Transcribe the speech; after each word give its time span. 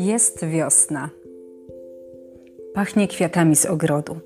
Jest 0.00 0.46
wiosna. 0.46 1.10
Pachnie 2.74 3.08
kwiatami 3.08 3.56
z 3.56 3.66
ogrodu. 3.66 4.16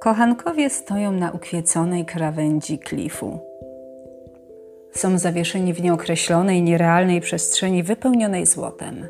Kochankowie 0.00 0.70
stoją 0.70 1.12
na 1.12 1.30
ukwieconej 1.30 2.04
krawędzi 2.04 2.78
klifu. 2.78 3.38
Są 4.92 5.18
zawieszeni 5.18 5.74
w 5.74 5.82
nieokreślonej, 5.82 6.62
nierealnej 6.62 7.20
przestrzeni 7.20 7.82
wypełnionej 7.82 8.46
złotem. 8.46 9.06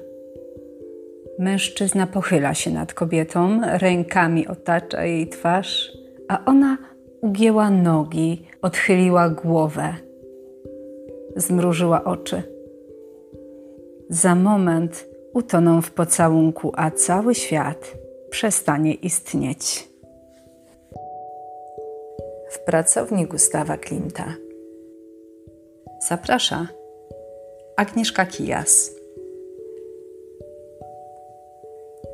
Mężczyzna 1.39 2.07
pochyla 2.07 2.55
się 2.55 2.71
nad 2.71 2.95
kobietą, 2.95 3.61
rękami 3.79 4.47
otacza 4.47 5.05
jej 5.05 5.29
twarz, 5.29 5.93
a 6.29 6.45
ona 6.45 6.79
ugięła 7.21 7.71
nogi, 7.71 8.47
odchyliła 8.63 9.29
głowę, 9.31 9.95
zmrużyła 11.37 12.05
oczy. 12.05 12.56
Za 14.11 14.35
moment 14.35 15.07
utoną 15.35 15.83
w 15.83 15.91
pocałunku, 15.91 16.73
a 16.77 16.91
cały 16.91 17.35
świat 17.35 17.93
przestanie 18.31 18.95
istnieć. 18.95 19.89
W 22.51 22.59
pracowni 22.59 23.27
Gustawa 23.27 23.77
Klimta. 23.77 24.25
Zaprasza 26.09 26.69
Agnieszka 27.77 28.27
Kijas. 28.27 28.91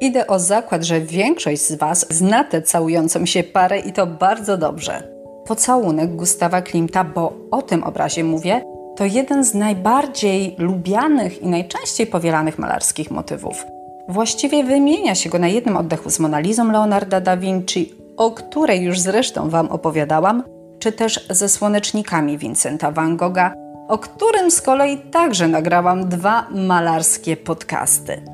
Idę 0.01 0.27
o 0.27 0.39
zakład, 0.39 0.83
że 0.83 1.01
większość 1.01 1.63
z 1.63 1.75
Was 1.75 2.07
zna 2.11 2.45
tę 2.45 2.63
całującą 2.63 3.27
się 3.27 3.43
parę 3.43 3.79
i 3.79 3.93
to 3.93 4.07
bardzo 4.07 4.57
dobrze. 4.57 5.13
Pocałunek 5.47 6.17
Gustawa 6.17 6.63
Klimta, 6.63 7.05
bo 7.05 7.33
o 7.51 7.63
tym 7.63 7.85
obrazie 7.85 8.25
mówię, 8.25 8.72
to 9.03 9.07
jeden 9.07 9.45
z 9.45 9.55
najbardziej 9.55 10.55
lubianych 10.59 11.43
i 11.43 11.47
najczęściej 11.47 12.07
powielanych 12.07 12.59
malarskich 12.59 13.11
motywów. 13.11 13.67
Właściwie 14.09 14.65
wymienia 14.65 15.15
się 15.15 15.31
go 15.31 15.39
na 15.39 15.49
jednym 15.49 15.77
oddechu 15.77 16.11
z 16.11 16.19
Monalizą 16.19 16.73
Leonarda 16.73 17.21
da 17.21 17.37
Vinci, 17.37 17.95
o 18.17 18.31
której 18.31 18.83
już 18.83 19.01
zresztą 19.01 19.51
Wam 19.51 19.69
opowiadałam, 19.69 20.43
czy 20.79 20.93
też 20.93 21.27
ze 21.31 21.49
słonecznikami 21.49 22.39
Vincenta 22.39 22.91
van 22.91 23.17
Gogha, 23.17 23.55
o 23.89 23.99
którym 23.99 24.51
z 24.51 24.61
kolei 24.61 24.99
także 24.99 25.49
nagrałam 25.49 26.09
dwa 26.09 26.47
malarskie 26.51 27.37
podcasty. 27.37 28.32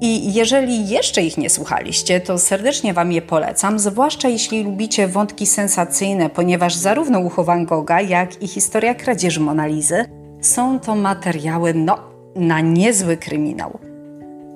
I 0.00 0.32
jeżeli 0.32 0.88
jeszcze 0.88 1.22
ich 1.22 1.38
nie 1.38 1.50
słuchaliście, 1.50 2.20
to 2.20 2.38
serdecznie 2.38 2.94
Wam 2.94 3.12
je 3.12 3.22
polecam, 3.22 3.78
zwłaszcza 3.78 4.28
jeśli 4.28 4.62
lubicie 4.62 5.08
wątki 5.08 5.46
sensacyjne, 5.46 6.30
ponieważ 6.30 6.74
zarówno 6.74 7.18
ucho 7.18 7.44
Van 7.44 7.64
Gogha, 7.64 8.00
jak 8.00 8.42
i 8.42 8.48
historia 8.48 8.94
kradzieży 8.94 9.40
Monalizy 9.40 10.04
są 10.40 10.80
to 10.80 10.94
materiały, 10.94 11.74
no, 11.74 11.98
na 12.36 12.60
niezły 12.60 13.16
kryminał. 13.16 13.87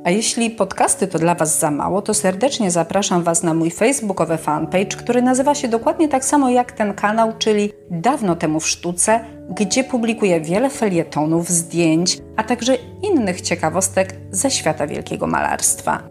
A 0.05 0.11
jeśli 0.11 0.51
podcasty 0.51 1.09
to 1.09 1.19
dla 1.19 1.35
Was 1.35 1.59
za 1.59 1.71
mało, 1.71 2.03
to 2.03 2.15
serdecznie 2.15 2.71
zapraszam 2.71 3.23
Was 3.23 3.43
na 3.43 3.55
mój 3.55 3.71
facebookowy 3.71 4.37
fanpage, 4.37 4.97
który 4.97 5.23
nazywa 5.23 5.55
się 5.55 5.69
dokładnie 5.69 6.09
tak 6.09 6.25
samo 6.25 6.51
jak 6.51 6.73
ten 6.73 6.95
kanał, 6.95 7.33
czyli 7.39 7.73
Dawno 7.91 8.37
temu 8.37 8.61
w 8.61 8.69
sztuce, 8.69 9.21
gdzie 9.51 9.85
publikuję 9.85 10.41
wiele 10.41 10.71
felietonów, 10.71 11.49
zdjęć, 11.49 12.19
a 12.37 12.43
także 12.43 12.77
innych 13.03 13.41
ciekawostek 13.41 14.15
ze 14.31 14.51
świata 14.51 14.87
wielkiego 14.87 15.27
malarstwa. 15.27 16.03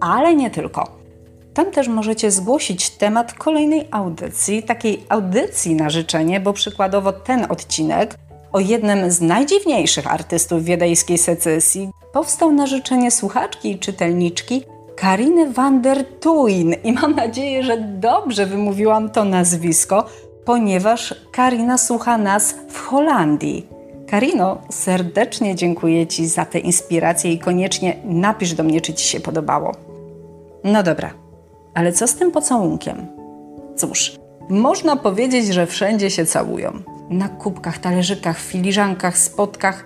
Ale 0.00 0.34
nie 0.34 0.50
tylko. 0.50 0.98
Tam 1.54 1.70
też 1.70 1.88
możecie 1.88 2.30
zgłosić 2.30 2.90
temat 2.90 3.32
kolejnej 3.34 3.88
audycji, 3.90 4.62
takiej 4.62 5.04
audycji 5.08 5.74
na 5.74 5.90
życzenie, 5.90 6.40
bo 6.40 6.52
przykładowo 6.52 7.12
ten 7.12 7.46
odcinek 7.48 8.14
o 8.52 8.60
jednym 8.60 9.10
z 9.10 9.20
najdziwniejszych 9.20 10.12
artystów 10.12 10.64
wiedeńskiej 10.64 11.18
secesji 11.18 11.90
powstał 12.12 12.52
na 12.52 12.66
życzenie 12.66 13.10
słuchaczki 13.10 13.70
i 13.70 13.78
czytelniczki 13.78 14.62
Kariny 14.96 15.52
van 15.52 15.82
der 15.82 16.04
Tuin 16.20 16.74
i 16.84 16.92
mam 16.92 17.14
nadzieję, 17.14 17.62
że 17.62 17.78
dobrze 17.78 18.46
wymówiłam 18.46 19.10
to 19.10 19.24
nazwisko, 19.24 20.06
ponieważ 20.44 21.14
Karina 21.32 21.78
słucha 21.78 22.18
nas 22.18 22.54
w 22.68 22.78
Holandii. 22.78 23.66
Karino, 24.08 24.58
serdecznie 24.70 25.54
dziękuję 25.54 26.06
Ci 26.06 26.26
za 26.26 26.44
tę 26.44 26.58
inspirację 26.58 27.32
i 27.32 27.38
koniecznie 27.38 27.96
napisz 28.04 28.54
do 28.54 28.62
mnie, 28.62 28.80
czy 28.80 28.94
Ci 28.94 29.08
się 29.08 29.20
podobało. 29.20 29.72
No 30.64 30.82
dobra, 30.82 31.14
ale 31.74 31.92
co 31.92 32.06
z 32.06 32.14
tym 32.14 32.30
pocałunkiem? 32.30 33.06
Cóż, 33.76 34.16
można 34.48 34.96
powiedzieć, 34.96 35.46
że 35.46 35.66
wszędzie 35.66 36.10
się 36.10 36.26
całują. 36.26 36.72
Na 37.10 37.28
kubkach, 37.28 37.78
talerzykach, 37.78 38.38
filiżankach, 38.38 39.18
spotkach. 39.18 39.84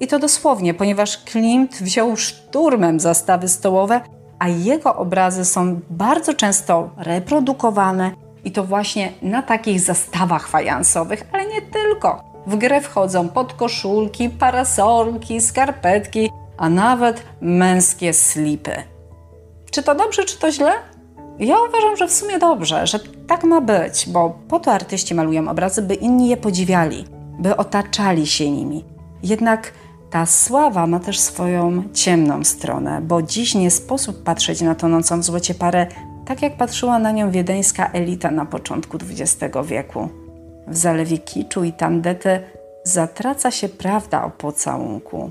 I 0.00 0.06
to 0.06 0.18
dosłownie, 0.18 0.74
ponieważ 0.74 1.24
Klimt 1.24 1.72
wziął 1.74 2.16
szturmem 2.16 3.00
zastawy 3.00 3.48
stołowe, 3.48 4.00
a 4.38 4.48
jego 4.48 4.96
obrazy 4.96 5.44
są 5.44 5.80
bardzo 5.90 6.34
często 6.34 6.90
reprodukowane 6.96 8.10
i 8.44 8.52
to 8.52 8.64
właśnie 8.64 9.12
na 9.22 9.42
takich 9.42 9.80
zastawach 9.80 10.48
fajansowych, 10.48 11.28
ale 11.32 11.46
nie 11.46 11.62
tylko. 11.62 12.24
W 12.46 12.56
grę 12.56 12.80
wchodzą 12.80 13.28
podkoszulki, 13.28 14.30
parasolki, 14.30 15.40
skarpetki, 15.40 16.30
a 16.56 16.68
nawet 16.68 17.22
męskie 17.40 18.12
slipy. 18.12 18.82
Czy 19.70 19.82
to 19.82 19.94
dobrze, 19.94 20.24
czy 20.24 20.38
to 20.38 20.52
źle? 20.52 20.72
Ja 21.38 21.56
uważam, 21.68 21.96
że 21.96 22.08
w 22.08 22.12
sumie 22.12 22.38
dobrze, 22.38 22.86
że 22.86 22.98
tak 23.26 23.44
ma 23.44 23.60
być, 23.60 24.08
bo 24.08 24.38
po 24.48 24.60
to 24.60 24.72
artyści 24.72 25.14
malują 25.14 25.48
obrazy, 25.48 25.82
by 25.82 25.94
inni 25.94 26.28
je 26.28 26.36
podziwiali, 26.36 27.04
by 27.38 27.56
otaczali 27.56 28.26
się 28.26 28.50
nimi. 28.50 28.84
Jednak 29.22 29.72
ta 30.10 30.26
sława 30.26 30.86
ma 30.86 31.00
też 31.00 31.20
swoją 31.20 31.82
ciemną 31.92 32.44
stronę, 32.44 33.00
bo 33.00 33.22
dziś 33.22 33.54
nie 33.54 33.70
sposób 33.70 34.22
patrzeć 34.22 34.60
na 34.60 34.74
tonącą 34.74 35.20
w 35.20 35.24
złocie 35.24 35.54
parę 35.54 35.86
tak 36.24 36.42
jak 36.42 36.56
patrzyła 36.56 36.98
na 36.98 37.12
nią 37.12 37.30
wiedeńska 37.30 37.90
elita 37.92 38.30
na 38.30 38.46
początku 38.46 38.96
XX 38.96 39.56
wieku. 39.64 40.08
W 40.68 40.76
zalewie 40.76 41.18
kiczu 41.18 41.64
i 41.64 41.72
tandety 41.72 42.40
zatraca 42.84 43.50
się 43.50 43.68
prawda 43.68 44.24
o 44.24 44.30
pocałunku. 44.30 45.30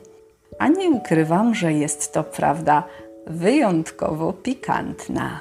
A 0.59 0.67
nie 0.67 0.89
ukrywam, 0.89 1.55
że 1.55 1.73
jest 1.73 2.13
to 2.13 2.23
prawda 2.23 2.83
wyjątkowo 3.27 4.33
pikantna. 4.33 5.39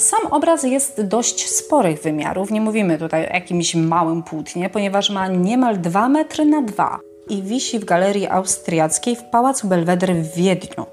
Sam 0.00 0.26
obraz 0.30 0.62
jest 0.62 1.02
dość 1.02 1.50
sporych 1.50 2.02
wymiarów. 2.02 2.50
Nie 2.50 2.60
mówimy 2.60 2.98
tutaj 2.98 3.26
o 3.30 3.34
jakimś 3.34 3.74
małym 3.74 4.22
płótnie, 4.22 4.70
ponieważ 4.70 5.10
ma 5.10 5.28
niemal 5.28 5.80
2 5.80 6.08
metry 6.08 6.44
na 6.44 6.62
2 6.62 7.00
i 7.28 7.42
wisi 7.42 7.78
w 7.78 7.84
galerii 7.84 8.28
austriackiej 8.28 9.16
w 9.16 9.22
Pałacu 9.22 9.68
Belvedere 9.68 10.14
w 10.14 10.34
Wiedniu. 10.34 10.86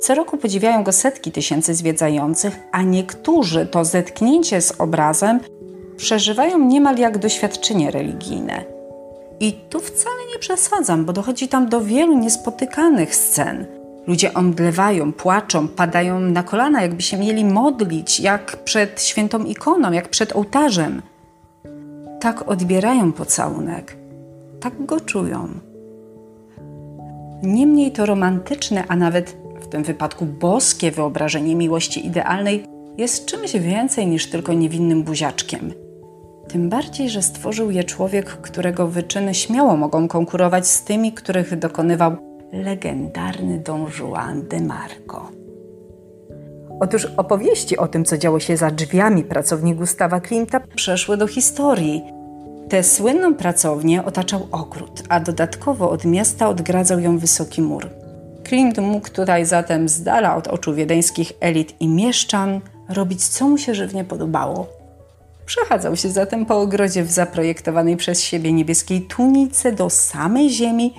Co 0.00 0.14
roku 0.14 0.36
podziwiają 0.36 0.84
go 0.84 0.92
setki 0.92 1.32
tysięcy 1.32 1.74
zwiedzających, 1.74 2.58
a 2.72 2.82
niektórzy 2.82 3.66
to 3.66 3.84
zetknięcie 3.84 4.60
z 4.60 4.80
obrazem 4.80 5.40
przeżywają 5.96 6.58
niemal 6.58 6.96
jak 6.96 7.18
doświadczenie 7.18 7.90
religijne. 7.90 8.64
I 9.40 9.52
tu 9.52 9.80
wcale 9.80 10.16
nie 10.32 10.38
przesadzam, 10.38 11.04
bo 11.04 11.12
dochodzi 11.12 11.48
tam 11.48 11.68
do 11.68 11.80
wielu 11.80 12.18
niespotykanych 12.18 13.16
scen. 13.16 13.79
Ludzie 14.06 14.34
omdlewają, 14.34 15.12
płaczą, 15.12 15.68
padają 15.68 16.20
na 16.20 16.42
kolana, 16.42 16.82
jakby 16.82 17.02
się 17.02 17.16
mieli 17.16 17.44
modlić, 17.44 18.20
jak 18.20 18.56
przed 18.64 19.02
świętą 19.02 19.44
ikoną, 19.44 19.92
jak 19.92 20.08
przed 20.08 20.36
ołtarzem. 20.36 21.02
Tak 22.20 22.48
odbierają 22.48 23.12
pocałunek, 23.12 23.96
tak 24.60 24.86
go 24.86 25.00
czują. 25.00 25.48
Niemniej 27.42 27.92
to 27.92 28.06
romantyczne, 28.06 28.84
a 28.88 28.96
nawet 28.96 29.36
w 29.60 29.66
tym 29.66 29.82
wypadku 29.82 30.26
boskie 30.26 30.90
wyobrażenie 30.90 31.56
miłości 31.56 32.06
idealnej 32.06 32.64
jest 32.98 33.26
czymś 33.26 33.52
więcej 33.52 34.06
niż 34.06 34.30
tylko 34.30 34.52
niewinnym 34.52 35.02
buziaczkiem. 35.02 35.72
Tym 36.48 36.68
bardziej, 36.68 37.10
że 37.10 37.22
stworzył 37.22 37.70
je 37.70 37.84
człowiek, 37.84 38.26
którego 38.26 38.86
wyczyny 38.86 39.34
śmiało 39.34 39.76
mogą 39.76 40.08
konkurować 40.08 40.66
z 40.66 40.84
tymi, 40.84 41.12
których 41.12 41.58
dokonywał 41.58 42.29
legendarny 42.52 43.58
Don 43.58 43.86
Juan 43.98 44.48
de 44.48 44.60
Marco. 44.60 45.30
Otóż 46.80 47.06
opowieści 47.16 47.76
o 47.76 47.88
tym, 47.88 48.04
co 48.04 48.18
działo 48.18 48.40
się 48.40 48.56
za 48.56 48.70
drzwiami 48.70 49.24
pracowni 49.24 49.74
Gustawa 49.74 50.20
Klimta, 50.20 50.60
przeszły 50.60 51.16
do 51.16 51.26
historii. 51.26 52.02
Tę 52.68 52.82
słynną 52.82 53.34
pracownię 53.34 54.04
otaczał 54.04 54.46
ogród, 54.52 55.02
a 55.08 55.20
dodatkowo 55.20 55.90
od 55.90 56.04
miasta 56.04 56.48
odgradzał 56.48 57.00
ją 57.00 57.18
wysoki 57.18 57.62
mur. 57.62 57.88
Klimt 58.44 58.78
mógł 58.78 59.10
tutaj 59.10 59.46
zatem 59.46 59.88
z 59.88 60.02
dala 60.02 60.36
od 60.36 60.48
oczu 60.48 60.74
wiedeńskich 60.74 61.32
elit 61.40 61.80
i 61.80 61.88
mieszczan 61.88 62.60
robić, 62.88 63.28
co 63.28 63.48
mu 63.48 63.58
się 63.58 63.74
żywnie 63.74 64.04
podobało. 64.04 64.66
Przechadzał 65.46 65.96
się 65.96 66.08
zatem 66.08 66.46
po 66.46 66.60
ogrodzie 66.60 67.04
w 67.04 67.10
zaprojektowanej 67.10 67.96
przez 67.96 68.22
siebie 68.22 68.52
niebieskiej 68.52 69.02
tunice 69.02 69.72
do 69.72 69.90
samej 69.90 70.50
ziemi, 70.50 70.94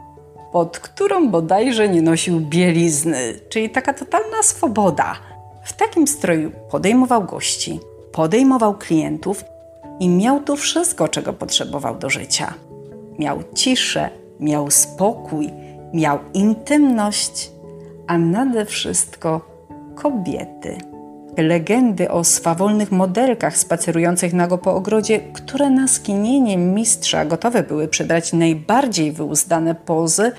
pod 0.51 0.79
którą 0.79 1.29
bodajże 1.29 1.89
nie 1.89 2.01
nosił 2.01 2.39
bielizny, 2.39 3.33
czyli 3.49 3.69
taka 3.69 3.93
totalna 3.93 4.43
swoboda. 4.43 5.15
W 5.63 5.73
takim 5.73 6.07
stroju 6.07 6.51
podejmował 6.71 7.23
gości, 7.23 7.79
podejmował 8.11 8.77
klientów 8.77 9.43
i 9.99 10.09
miał 10.09 10.39
tu 10.39 10.55
wszystko, 10.55 11.07
czego 11.07 11.33
potrzebował 11.33 11.95
do 11.95 12.09
życia. 12.09 12.53
Miał 13.19 13.39
ciszę, 13.55 14.09
miał 14.39 14.71
spokój 14.71 15.49
miał 15.93 16.19
intymność, 16.33 17.51
a 18.07 18.17
nade 18.17 18.65
wszystko 18.65 19.41
kobiety. 19.95 20.90
Legendy 21.37 22.11
o 22.11 22.23
swawolnych 22.23 22.91
modelkach 22.91 23.57
spacerujących 23.57 24.33
nago 24.33 24.57
po 24.57 24.75
ogrodzie, 24.75 25.19
które 25.19 25.69
na 25.69 25.87
skinienie 25.87 26.57
mistrza 26.57 27.25
gotowe 27.25 27.63
były 27.63 27.87
przybrać 27.87 28.33
najbardziej 28.33 29.11
wyuzdane 29.11 29.75
pozy, 29.75 30.31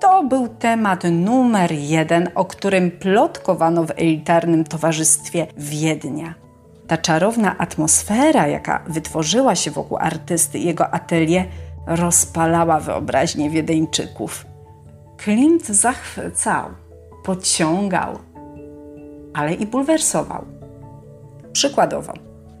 to 0.00 0.22
był 0.22 0.48
temat 0.48 1.04
numer 1.12 1.72
jeden, 1.72 2.28
o 2.34 2.44
którym 2.44 2.90
plotkowano 2.90 3.84
w 3.84 3.90
elitarnym 3.90 4.64
towarzystwie 4.64 5.46
Wiednia. 5.56 6.34
Ta 6.86 6.96
czarowna 6.96 7.58
atmosfera, 7.58 8.46
jaka 8.46 8.84
wytworzyła 8.86 9.54
się 9.54 9.70
wokół 9.70 9.98
artysty 10.00 10.58
i 10.58 10.64
jego 10.64 10.94
atelier, 10.94 11.44
rozpalała 11.86 12.80
wyobraźnię 12.80 13.50
Wiedeńczyków. 13.50 14.46
Klimt 15.16 15.66
zachwycał, 15.66 16.64
pociągał, 17.24 18.18
ale 19.34 19.54
i 19.54 19.66
bulwersował. 19.66 20.44
Przykładowo, 21.52 22.12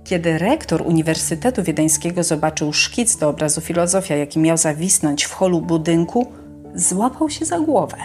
kiedy 0.04 0.38
rektor 0.38 0.82
Uniwersytetu 0.82 1.62
Wiedeńskiego 1.62 2.24
zobaczył 2.24 2.72
szkic 2.72 3.16
do 3.16 3.28
obrazu 3.28 3.60
filozofia, 3.60 4.16
jaki 4.16 4.38
miał 4.38 4.56
zawisnąć 4.56 5.24
w 5.24 5.32
holu 5.32 5.60
budynku, 5.60 6.26
złapał 6.74 7.30
się 7.30 7.44
za 7.44 7.60
głowę. 7.60 7.96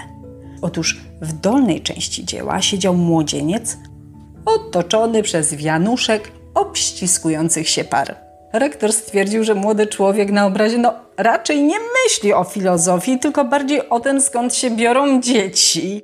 Otóż 0.62 1.02
w 1.22 1.34
dolnej 1.34 1.82
części 1.82 2.26
dzieła 2.26 2.62
siedział 2.62 2.96
młodzieniec 2.96 3.78
otoczony 4.46 5.24
przez 5.24 5.56
wianuszek 5.56 6.32
obściskujących 6.54 7.70
się 7.70 7.84
par. 7.84 8.16
Rektor 8.54 8.94
stwierdził, 8.94 9.44
że 9.44 9.56
młody 9.56 9.88
człowiek 9.88 10.32
na 10.32 10.46
obrazie 10.46 10.78
no, 10.78 10.94
raczej 11.18 11.64
nie 11.64 11.78
myśli 12.04 12.34
o 12.34 12.44
filozofii, 12.44 13.20
tylko 13.20 13.46
bardziej 13.46 13.90
o 13.90 14.00
tym, 14.00 14.22
skąd 14.22 14.56
się 14.56 14.72
biorą 14.72 15.22
dzieci. 15.22 16.02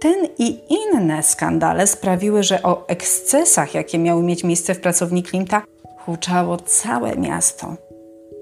Ten 0.00 0.28
i 0.38 0.58
inne 0.68 1.22
skandale 1.22 1.86
sprawiły, 1.86 2.42
że 2.42 2.62
o 2.62 2.88
ekscesach, 2.88 3.74
jakie 3.74 3.98
miały 3.98 4.22
mieć 4.22 4.44
miejsce 4.44 4.74
w 4.74 4.80
pracowni 4.80 5.22
Klimta, 5.22 5.62
huczało 5.98 6.56
całe 6.56 7.16
miasto. 7.16 7.76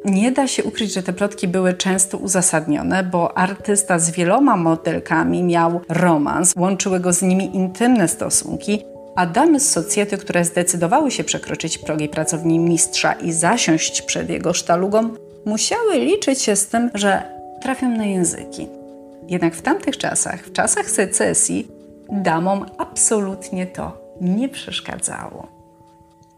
Nie 0.04 0.32
da 0.32 0.46
się 0.46 0.64
ukryć, 0.64 0.92
że 0.94 1.02
te 1.02 1.12
plotki 1.12 1.48
były 1.48 1.74
często 1.74 2.18
uzasadnione, 2.18 3.04
bo 3.04 3.38
artysta 3.38 3.98
z 3.98 4.10
wieloma 4.10 4.56
modelkami 4.56 5.42
miał 5.42 5.80
romans, 5.88 6.52
łączyły 6.56 7.00
go 7.00 7.12
z 7.12 7.22
nimi 7.22 7.56
intymne 7.56 8.08
stosunki, 8.08 8.84
a 9.16 9.26
damy 9.26 9.60
z 9.60 9.70
socjety, 9.70 10.18
które 10.18 10.44
zdecydowały 10.44 11.10
się 11.10 11.24
przekroczyć 11.24 11.78
progi 11.78 12.08
pracowni 12.08 12.58
mistrza 12.58 13.12
i 13.12 13.32
zasiąść 13.32 14.02
przed 14.02 14.30
jego 14.30 14.52
sztalugą, 14.52 15.10
musiały 15.44 15.98
liczyć 15.98 16.42
się 16.42 16.56
z 16.56 16.66
tym, 16.66 16.90
że 16.94 17.22
trafią 17.62 17.88
na 17.88 18.04
języki. 18.04 18.68
Jednak 19.28 19.54
w 19.54 19.62
tamtych 19.62 19.98
czasach, 19.98 20.40
w 20.40 20.52
czasach 20.52 20.90
secesji, 20.90 21.68
damom 22.12 22.66
absolutnie 22.78 23.66
to 23.66 23.98
nie 24.20 24.48
przeszkadzało. 24.48 25.46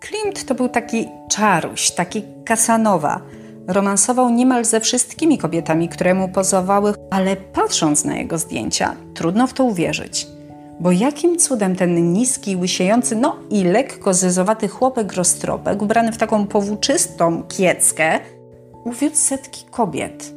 Klimt 0.00 0.46
to 0.46 0.54
był 0.54 0.68
taki 0.68 1.08
czaruś, 1.28 1.90
taki 1.90 2.22
kasanowa. 2.44 3.20
Romansował 3.68 4.30
niemal 4.30 4.64
ze 4.64 4.80
wszystkimi 4.80 5.38
kobietami, 5.38 5.88
które 5.88 6.14
mu 6.14 6.28
pozowały, 6.28 6.94
ale 7.10 7.36
patrząc 7.36 8.04
na 8.04 8.16
jego 8.16 8.38
zdjęcia, 8.38 8.96
trudno 9.14 9.46
w 9.46 9.52
to 9.52 9.64
uwierzyć. 9.64 10.26
Bo 10.80 10.92
jakim 10.92 11.38
cudem 11.38 11.76
ten 11.76 12.12
niski, 12.12 12.56
łysiejący, 12.56 13.16
no 13.16 13.36
i 13.50 13.64
lekko 13.64 14.14
zezowaty 14.14 14.68
chłopek 14.68 15.12
roztropek, 15.12 15.82
ubrany 15.82 16.12
w 16.12 16.18
taką 16.18 16.46
powłóczystą 16.46 17.42
kieckę, 17.42 18.20
uwiódł 18.84 19.16
setki 19.16 19.64
kobiet? 19.70 20.32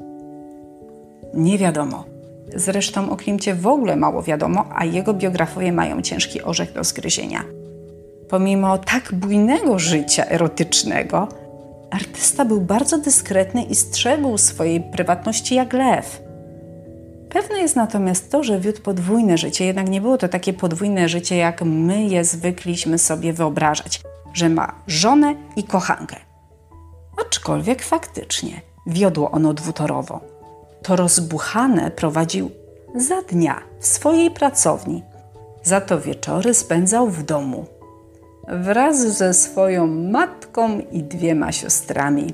Nie 1.34 1.58
wiadomo. 1.58 2.09
Zresztą 2.56 3.10
o 3.10 3.16
Klimcie 3.16 3.56
w 3.56 3.68
ogóle 3.68 3.96
mało 3.96 4.24
wiadomo, 4.24 4.66
a 4.76 4.86
jego 4.86 5.14
biografowie 5.14 5.72
mają 5.72 6.02
ciężki 6.02 6.42
orzech 6.42 6.74
do 6.74 6.84
zgryzienia. 6.84 7.44
Pomimo 8.30 8.78
tak 8.78 9.14
bujnego 9.14 9.80
życia 9.80 10.26
erotycznego, 10.26 11.28
artysta 11.92 12.46
był 12.46 12.62
bardzo 12.62 12.98
dyskretny 12.98 13.64
i 13.64 13.76
strzegł 13.76 14.38
swojej 14.38 14.82
prywatności 14.82 15.56
jak 15.56 15.74
lew. 15.74 16.22
Pewne 17.30 17.60
jest 17.60 17.76
natomiast 17.76 18.32
to, 18.32 18.44
że 18.44 18.60
wiódł 18.60 18.82
podwójne 18.82 19.38
życie, 19.38 19.66
jednak 19.66 19.90
nie 19.90 20.02
było 20.02 20.18
to 20.18 20.28
takie 20.28 20.54
podwójne 20.54 21.10
życie, 21.10 21.38
jak 21.38 21.62
my 21.62 22.04
je 22.04 22.26
zwykliśmy 22.26 22.98
sobie 22.98 23.34
wyobrażać, 23.34 24.02
że 24.34 24.50
ma 24.50 24.76
żonę 24.88 25.36
i 25.56 25.64
kochankę. 25.64 26.16
Aczkolwiek 27.22 27.82
faktycznie 27.82 28.62
wiodło 28.88 29.32
ono 29.32 29.54
dwutorowo. 29.54 30.22
To 30.84 30.96
rozbuchane 30.96 31.92
prowadził 31.92 32.52
za 32.96 33.22
dnia 33.22 33.62
w 33.80 33.86
swojej 33.86 34.32
pracowni, 34.32 35.04
za 35.64 35.82
to 35.82 36.00
wieczory 36.02 36.54
spędzał 36.54 37.10
w 37.10 37.24
domu 37.24 37.66
wraz 38.50 39.18
ze 39.18 39.34
swoją 39.34 39.88
matką 39.88 40.80
i 40.92 41.04
dwiema 41.04 41.52
siostrami. 41.52 42.34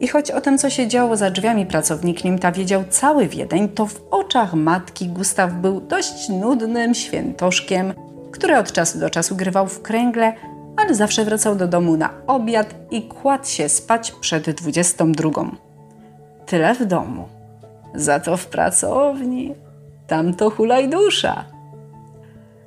I 0.00 0.08
choć 0.08 0.30
o 0.30 0.40
tym, 0.40 0.58
co 0.58 0.70
się 0.70 0.88
działo 0.88 1.16
za 1.16 1.30
drzwiami 1.30 1.66
pracowni 1.66 2.14
Klimta 2.14 2.52
wiedział 2.52 2.84
cały 2.90 3.28
Wiedeń, 3.28 3.68
to 3.68 3.86
w 3.86 4.00
oczach 4.10 4.54
matki 4.54 5.08
Gustaw 5.08 5.52
był 5.52 5.80
dość 5.80 6.28
nudnym 6.28 6.94
świętoszkiem, 6.94 7.94
który 8.32 8.58
od 8.58 8.72
czasu 8.72 8.98
do 8.98 9.10
czasu 9.10 9.36
grywał 9.36 9.66
w 9.66 9.82
kręgle, 9.82 10.32
ale 10.76 10.94
zawsze 10.94 11.24
wracał 11.24 11.56
do 11.56 11.68
domu 11.68 11.96
na 11.96 12.10
obiad 12.26 12.74
i 12.90 13.02
kładł 13.02 13.46
się 13.46 13.68
spać 13.68 14.12
przed 14.12 14.50
22. 14.50 15.67
Tyle 16.48 16.74
w 16.74 16.84
domu. 16.86 17.28
Za 17.94 18.20
to 18.20 18.36
w 18.36 18.46
pracowni. 18.46 19.54
Tam 20.06 20.34
to 20.34 20.50
hulaj 20.50 20.88
dusza. 20.88 21.44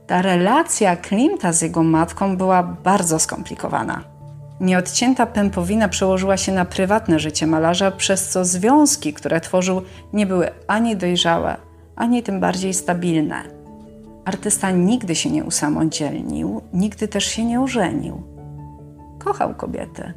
Ta 0.07 0.22
relacja 0.22 0.95
Klimta 0.95 1.54
z 1.54 1.62
jego 1.62 1.83
matką 1.83 2.38
była 2.38 2.63
bardzo 2.63 3.19
skomplikowana. 3.19 4.04
Nieodcięta 4.60 5.25
pępowina 5.25 5.88
przełożyła 5.89 6.38
się 6.38 6.51
na 6.51 6.66
prywatne 6.66 7.19
życie 7.19 7.48
malarza, 7.48 7.92
przez 7.92 8.30
co 8.30 8.45
związki, 8.45 9.13
które 9.13 9.42
tworzył, 9.42 9.81
nie 10.13 10.25
były 10.25 10.50
ani 10.68 10.95
dojrzałe, 10.95 11.57
ani 11.95 12.24
tym 12.24 12.39
bardziej 12.39 12.74
stabilne. 12.74 13.44
Artysta 14.25 14.72
nigdy 14.72 15.16
się 15.16 15.30
nie 15.31 15.44
usamodzielnił, 15.44 16.62
nigdy 16.74 17.07
też 17.07 17.25
się 17.25 17.45
nie 17.45 17.62
ożenił. 17.62 18.24
Kochał 19.19 19.56
kobiety, 19.56 20.13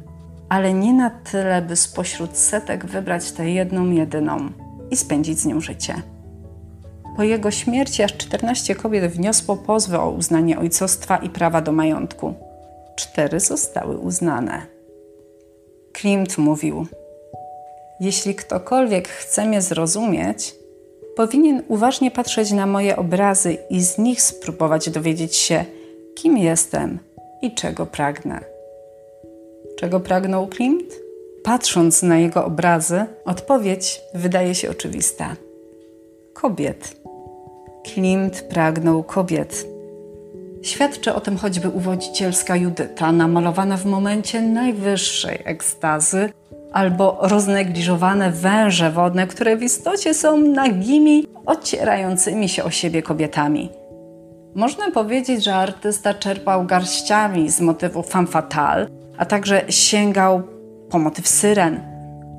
ale 0.49 0.73
nie 0.73 0.93
na 0.93 1.09
tyle, 1.09 1.61
by 1.61 1.75
spośród 1.75 2.37
setek 2.37 2.85
wybrać 2.85 3.31
tę 3.31 3.49
jedną, 3.49 3.91
jedyną 3.91 4.49
i 4.91 4.95
spędzić 4.95 5.39
z 5.39 5.45
nią 5.45 5.61
życie. 5.61 5.95
Po 7.15 7.23
jego 7.23 7.51
śmierci 7.51 8.03
aż 8.03 8.17
14 8.17 8.75
kobiet 8.75 9.11
wniosło 9.11 9.57
pozwy 9.57 9.99
o 9.99 10.09
uznanie 10.09 10.59
ojcostwa 10.59 11.17
i 11.17 11.29
prawa 11.29 11.61
do 11.61 11.71
majątku 11.71 12.33
cztery 12.95 13.39
zostały 13.39 13.97
uznane. 13.97 14.61
Klimt 15.93 16.37
mówił: 16.37 16.87
Jeśli 17.99 18.35
ktokolwiek 18.35 19.07
chce 19.07 19.45
mnie 19.45 19.61
zrozumieć, 19.61 20.55
powinien 21.15 21.63
uważnie 21.67 22.11
patrzeć 22.11 22.51
na 22.51 22.65
moje 22.65 22.95
obrazy 22.95 23.57
i 23.69 23.81
z 23.81 23.97
nich 23.97 24.21
spróbować 24.21 24.89
dowiedzieć 24.89 25.35
się, 25.35 25.65
kim 26.15 26.37
jestem 26.37 26.99
i 27.41 27.55
czego 27.55 27.85
pragnę. 27.85 28.54
Czego 29.79 29.99
pragnął 29.99 30.47
Klimt? 30.47 30.93
Patrząc 31.43 32.03
na 32.03 32.17
jego 32.17 32.45
obrazy, 32.45 33.05
odpowiedź 33.25 34.01
wydaje 34.13 34.55
się 34.55 34.69
oczywista. 34.69 35.35
Kobiet. 36.33 37.01
Klimt 37.83 38.41
pragnął 38.41 39.03
kobiet 39.03 39.75
Świadczy 40.65 41.13
o 41.13 41.21
tym 41.21 41.37
choćby 41.37 41.69
uwodzicielska 41.69 42.55
Judyta, 42.55 43.11
namalowana 43.11 43.77
w 43.77 43.85
momencie 43.85 44.41
najwyższej 44.41 45.39
ekstazy, 45.43 46.29
albo 46.73 47.17
roznegliżowane 47.21 48.31
węże 48.31 48.91
wodne, 48.91 49.27
które 49.27 49.57
w 49.57 49.63
istocie 49.63 50.13
są 50.13 50.37
nagimi, 50.37 51.27
ocierającymi 51.45 52.49
się 52.49 52.63
o 52.63 52.69
siebie 52.69 53.01
kobietami. 53.01 53.69
Można 54.55 54.91
powiedzieć, 54.91 55.43
że 55.43 55.55
artysta 55.55 56.13
czerpał 56.13 56.65
garściami 56.65 57.49
z 57.49 57.61
motywów 57.61 58.07
femme 58.07 58.27
fatale, 58.27 58.87
a 59.17 59.25
także 59.25 59.61
sięgał 59.69 60.41
po 60.89 60.99
motyw 60.99 61.27
syren, 61.27 61.79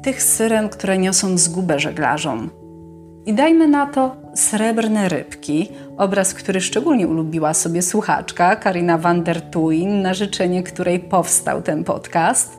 tych 0.03 0.23
syren, 0.23 0.69
które 0.69 0.99
niosą 0.99 1.39
zgubę 1.39 1.81
żeglarzom. 1.81 2.51
I 3.27 3.35
dajmy 3.35 3.69
na 3.69 3.87
to 3.87 4.17
Srebrne 4.35 5.09
Rybki, 5.09 5.69
obraz, 5.97 6.35
który 6.35 6.61
szczególnie 6.61 7.09
ulubiła 7.09 7.55
sobie 7.55 7.83
słuchaczka 7.83 8.57
Karina 8.57 8.99
van 8.99 9.23
der 9.23 9.41
Tuin, 9.51 10.03
na 10.03 10.15
życzenie 10.15 10.63
której 10.63 11.01
powstał 11.01 11.63
ten 11.63 11.85
podcast. 11.85 12.59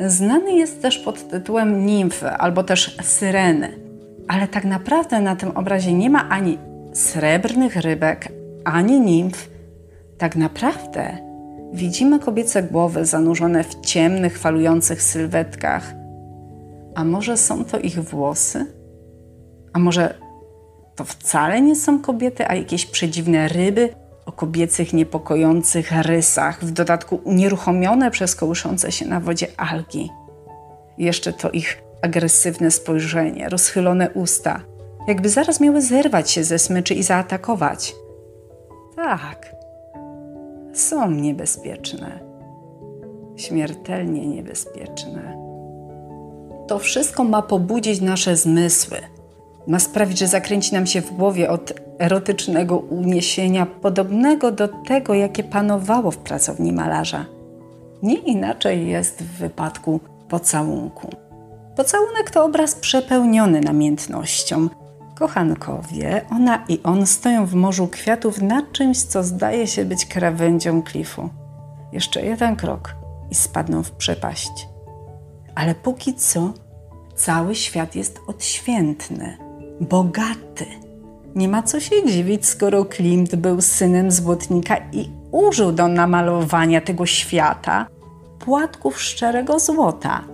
Znany 0.00 0.52
jest 0.52 0.82
też 0.82 0.98
pod 0.98 1.28
tytułem 1.28 1.86
Nimfy 1.86 2.30
albo 2.30 2.62
też 2.62 2.96
Syreny, 3.02 3.78
ale 4.28 4.48
tak 4.48 4.64
naprawdę 4.64 5.20
na 5.20 5.36
tym 5.36 5.50
obrazie 5.50 5.92
nie 5.92 6.10
ma 6.10 6.28
ani 6.28 6.58
srebrnych 6.92 7.76
rybek, 7.76 8.28
ani 8.64 9.00
nimf. 9.00 9.50
Tak 10.18 10.36
naprawdę 10.36 11.33
widzimy 11.74 12.18
kobiece 12.18 12.62
głowy 12.62 13.04
zanurzone 13.04 13.64
w 13.64 13.80
ciemnych, 13.80 14.38
falujących 14.38 15.02
sylwetkach. 15.02 15.94
A 16.94 17.04
może 17.04 17.36
są 17.36 17.64
to 17.64 17.78
ich 17.78 18.04
włosy? 18.04 18.66
A 19.72 19.78
może 19.78 20.14
to 20.96 21.04
wcale 21.04 21.60
nie 21.60 21.76
są 21.76 22.00
kobiety, 22.00 22.48
a 22.48 22.54
jakieś 22.54 22.86
przedziwne 22.86 23.48
ryby 23.48 23.88
o 24.26 24.32
kobiecych, 24.32 24.92
niepokojących 24.92 25.92
rysach, 26.02 26.64
w 26.64 26.70
dodatku 26.70 27.20
unieruchomione 27.24 28.10
przez 28.10 28.36
kołyszące 28.36 28.92
się 28.92 29.06
na 29.06 29.20
wodzie 29.20 29.46
algi. 29.56 30.10
Jeszcze 30.98 31.32
to 31.32 31.50
ich 31.50 31.82
agresywne 32.02 32.70
spojrzenie, 32.70 33.48
rozchylone 33.48 34.10
usta, 34.10 34.60
jakby 35.08 35.28
zaraz 35.28 35.60
miały 35.60 35.82
zerwać 35.82 36.30
się 36.30 36.44
ze 36.44 36.58
smyczy 36.58 36.94
i 36.94 37.02
zaatakować. 37.02 37.94
Tak, 38.96 39.53
są 40.80 41.10
niebezpieczne, 41.10 42.20
śmiertelnie 43.36 44.26
niebezpieczne. 44.26 45.38
To 46.66 46.78
wszystko 46.78 47.24
ma 47.24 47.42
pobudzić 47.42 48.00
nasze 48.00 48.36
zmysły, 48.36 48.96
ma 49.66 49.78
sprawić, 49.78 50.18
że 50.18 50.26
zakręci 50.26 50.74
nam 50.74 50.86
się 50.86 51.00
w 51.00 51.12
głowie 51.12 51.50
od 51.50 51.72
erotycznego 51.98 52.78
uniesienia, 52.78 53.66
podobnego 53.66 54.52
do 54.52 54.68
tego, 54.68 55.14
jakie 55.14 55.44
panowało 55.44 56.10
w 56.10 56.16
pracowni 56.16 56.72
malarza. 56.72 57.24
Nie 58.02 58.14
inaczej 58.14 58.88
jest 58.88 59.22
w 59.22 59.38
wypadku 59.38 60.00
pocałunku. 60.28 61.08
Pocałunek 61.76 62.30
to 62.30 62.44
obraz 62.44 62.74
przepełniony 62.74 63.60
namiętnością. 63.60 64.68
Kochankowie, 65.14 66.24
ona 66.30 66.64
i 66.68 66.82
on 66.82 67.06
stoją 67.06 67.46
w 67.46 67.54
morzu 67.54 67.88
kwiatów 67.88 68.42
nad 68.42 68.72
czymś, 68.72 69.02
co 69.02 69.22
zdaje 69.22 69.66
się 69.66 69.84
być 69.84 70.06
krawędzią 70.06 70.82
klifu. 70.82 71.28
Jeszcze 71.92 72.22
jeden 72.22 72.56
krok 72.56 72.94
i 73.30 73.34
spadną 73.34 73.82
w 73.82 73.90
przepaść. 73.90 74.68
Ale 75.54 75.74
póki 75.74 76.14
co 76.14 76.52
cały 77.14 77.54
świat 77.54 77.94
jest 77.94 78.20
odświętny, 78.26 79.38
bogaty. 79.80 80.66
Nie 81.34 81.48
ma 81.48 81.62
co 81.62 81.80
się 81.80 82.06
dziwić, 82.06 82.46
skoro 82.46 82.84
Klimt 82.84 83.34
był 83.34 83.60
synem 83.60 84.10
złotnika 84.10 84.76
i 84.92 85.10
użył 85.30 85.72
do 85.72 85.88
namalowania 85.88 86.80
tego 86.80 87.06
świata 87.06 87.86
płatków 88.38 89.00
szczerego 89.00 89.58
złota. 89.58 90.24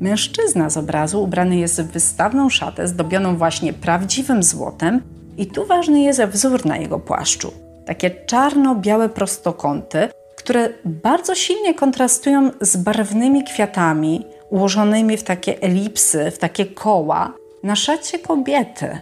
Mężczyzna 0.00 0.70
z 0.70 0.76
obrazu 0.76 1.22
ubrany 1.22 1.56
jest 1.56 1.82
w 1.82 1.86
wystawną 1.86 2.50
szatę 2.50 2.88
zdobioną 2.88 3.36
właśnie 3.36 3.72
prawdziwym 3.72 4.42
złotem 4.42 5.02
i 5.38 5.46
tu 5.46 5.66
ważny 5.66 6.00
jest 6.00 6.22
wzór 6.22 6.66
na 6.66 6.76
jego 6.76 6.98
płaszczu. 6.98 7.52
Takie 7.86 8.10
czarno-białe 8.10 9.08
prostokąty, 9.08 10.08
które 10.36 10.68
bardzo 10.84 11.34
silnie 11.34 11.74
kontrastują 11.74 12.50
z 12.60 12.76
barwnymi 12.76 13.44
kwiatami 13.44 14.24
ułożonymi 14.50 15.16
w 15.16 15.22
takie 15.22 15.62
elipsy, 15.62 16.30
w 16.30 16.38
takie 16.38 16.66
koła 16.66 17.34
na 17.62 17.76
szacie 17.76 18.18
kobiety. 18.18 18.98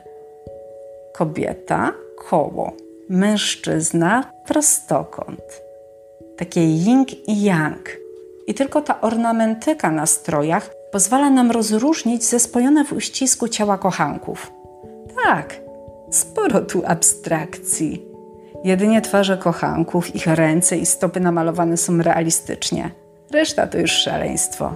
Kobieta, 1.15 1.93
koło, 2.29 2.73
mężczyzna, 3.09 4.33
prostokąt. 4.47 5.63
Takie 6.37 6.61
yin 6.61 7.05
i 7.27 7.45
yang. 7.45 7.89
I 8.47 8.55
tylko 8.55 8.81
ta 8.81 9.01
ornamentyka 9.01 9.91
na 9.91 10.07
strojach 10.07 10.78
pozwala 10.93 11.31
nam 11.31 11.51
rozróżnić 11.51 12.25
zespojone 12.25 12.85
w 12.85 12.93
uścisku 12.93 13.49
ciała 13.49 13.79
kochanków. 13.79 14.53
Tak, 15.25 15.61
sporo 16.11 16.61
tu 16.61 16.83
abstrakcji. 16.87 18.05
Jedynie 18.65 19.03
twarze 19.03 19.37
kochanków, 19.37 20.15
ich 20.15 20.27
ręce 20.27 20.79
i 20.79 20.87
stopy 20.87 21.21
namalowane 21.21 21.77
są 21.77 22.03
realistycznie. 22.03 22.91
Reszta 23.31 23.67
to 23.67 23.79
już 23.79 23.91
szaleństwo. 23.91 24.75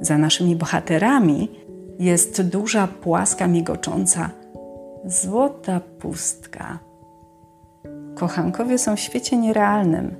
Za 0.00 0.18
naszymi 0.18 0.56
bohaterami 0.56 1.48
jest 1.98 2.42
duża, 2.42 2.88
płaska, 3.02 3.46
migocząca, 3.46 4.30
złota 5.04 5.80
pustka. 5.98 6.78
Kochankowie 8.14 8.78
są 8.78 8.96
w 8.96 9.00
świecie 9.00 9.36
nierealnym, 9.36 10.14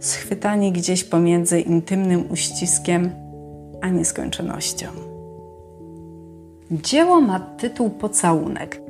schwytani 0.00 0.72
gdzieś 0.72 1.04
pomiędzy 1.04 1.60
intymnym 1.60 2.30
uściskiem 2.30 3.10
a 3.82 3.88
nieskończonością. 3.88 4.86
Dzieło 6.70 7.20
ma 7.20 7.40
tytuł 7.40 7.90
Pocałunek, 7.90 8.82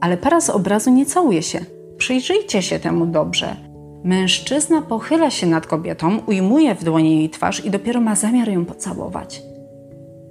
ale 0.00 0.16
para 0.16 0.40
z 0.40 0.50
obrazu 0.50 0.90
nie 0.90 1.06
całuje 1.06 1.42
się. 1.42 1.60
Przyjrzyjcie 1.98 2.62
się 2.62 2.78
temu 2.78 3.06
dobrze. 3.06 3.56
Mężczyzna 4.04 4.82
pochyla 4.82 5.30
się 5.30 5.46
nad 5.46 5.66
kobietą, 5.66 6.18
ujmuje 6.26 6.74
w 6.74 6.84
dłoni 6.84 7.16
jej 7.16 7.30
twarz 7.30 7.64
i 7.64 7.70
dopiero 7.70 8.00
ma 8.00 8.14
zamiar 8.14 8.48
ją 8.48 8.64
pocałować. 8.64 9.42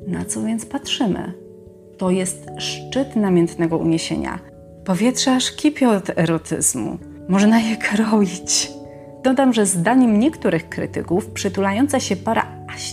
Na 0.08 0.26
co 0.26 0.44
więc 0.44 0.66
patrzymy? 0.66 1.34
To 1.98 2.12
jest 2.12 2.46
szczyt 2.58 3.16
namiętnego 3.16 3.78
uniesienia. 3.78 4.40
Powietrze 4.86 5.36
aż 5.36 5.52
kipi 5.52 5.86
od 5.86 6.10
erotyzmu. 6.16 6.98
Można 7.30 7.60
je 7.60 7.78
kroić. 7.78 8.72
Dodam, 9.24 9.54
że 9.54 9.66
zdaniem 9.66 10.20
niektórych 10.20 10.70
krytyków 10.70 11.28
przytulająca 11.28 12.00
się 12.00 12.16
para, 12.16 12.45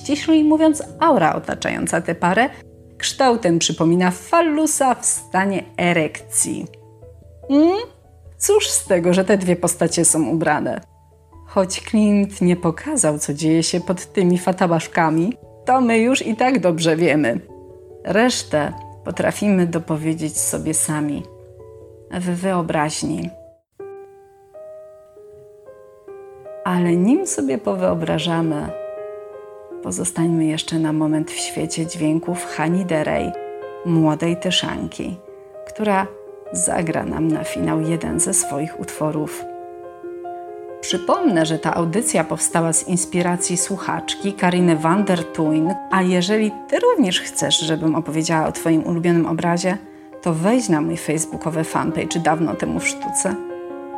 ściślej 0.03 0.45
mówiąc 0.45 0.83
aura 1.01 1.35
otaczająca 1.35 2.01
tę 2.01 2.15
parę, 2.15 2.51
kształtem 2.99 3.59
przypomina 3.59 4.11
fallusa 4.11 4.95
w 4.95 5.07
stanie 5.07 5.65
erekcji. 5.77 6.67
Hmm? 7.49 7.79
Cóż 8.39 8.71
z 8.71 8.87
tego, 8.87 9.15
że 9.15 9.25
te 9.25 9.39
dwie 9.39 9.57
postacie 9.57 10.05
są 10.05 10.29
ubrane? 10.29 10.81
Choć 11.47 11.81
Clint 11.81 12.41
nie 12.41 12.57
pokazał, 12.57 13.19
co 13.19 13.35
dzieje 13.35 13.63
się 13.63 13.81
pod 13.81 14.13
tymi 14.13 14.39
fatałaszkami, 14.39 15.37
to 15.65 15.81
my 15.81 15.99
już 15.99 16.27
i 16.27 16.37
tak 16.37 16.61
dobrze 16.61 16.97
wiemy. 16.97 17.41
Resztę 18.05 18.73
potrafimy 19.05 19.67
dopowiedzieć 19.67 20.39
sobie 20.39 20.75
sami, 20.75 21.23
w 22.11 22.25
wyobraźni. 22.25 23.31
Ale 26.65 26.97
nim 26.97 27.27
sobie 27.27 27.59
powyobrażamy, 27.59 28.82
pozostańmy 29.83 30.45
jeszcze 30.45 30.79
na 30.79 30.93
moment 30.93 31.31
w 31.31 31.39
świecie 31.39 31.87
dźwięków 31.87 32.45
Hani 32.45 32.85
Derej, 32.85 33.33
młodej 33.87 34.37
Tyszanki, 34.37 35.17
która 35.67 36.07
zagra 36.53 37.05
nam 37.05 37.29
na 37.29 37.45
finał 37.45 37.81
jeden 37.81 38.21
ze 38.21 38.35
swoich 38.35 38.81
utworów. 38.81 39.45
Przypomnę, 40.81 41.47
że 41.47 41.59
ta 41.59 41.75
audycja 41.75 42.25
powstała 42.25 42.73
z 42.73 42.89
inspiracji 42.89 43.57
słuchaczki 43.57 44.33
Kariny 44.33 44.77
van 44.77 45.05
der 45.05 45.25
Tuin, 45.25 45.75
a 45.91 46.03
jeżeli 46.03 46.51
Ty 46.69 46.81
również 46.81 47.21
chcesz, 47.21 47.61
żebym 47.61 47.95
opowiedziała 47.95 48.47
o 48.47 48.53
Twoim 48.53 48.87
ulubionym 48.87 49.27
obrazie, 49.27 49.79
to 50.23 50.35
wejdź 50.35 50.69
na 50.69 50.81
mój 50.81 50.97
facebookowy 50.97 51.65
fanpage 51.65 52.21
dawno 52.21 52.55
temu 52.55 52.81
w 52.81 52.89
sztuce 52.89 53.35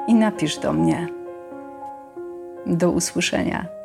i 0.09 0.14
napisz 0.14 0.59
do 0.59 0.73
mnie. 0.73 1.09
Do 2.67 2.91
usłyszenia. 2.91 3.84